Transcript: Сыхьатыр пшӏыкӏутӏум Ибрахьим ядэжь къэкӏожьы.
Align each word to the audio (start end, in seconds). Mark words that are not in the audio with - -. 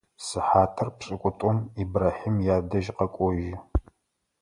Сыхьатыр 0.25 0.87
пшӏыкӏутӏум 0.97 1.57
Ибрахьим 1.81 2.35
ядэжь 2.55 2.89
къэкӏожьы. 2.97 3.53